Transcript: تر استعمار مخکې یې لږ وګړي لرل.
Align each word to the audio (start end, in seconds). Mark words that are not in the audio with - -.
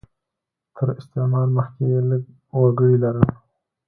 تر 0.75 0.87
استعمار 0.99 1.47
مخکې 1.57 1.83
یې 1.91 1.99
لږ 2.09 2.23
وګړي 2.61 2.95
لرل. 3.03 3.27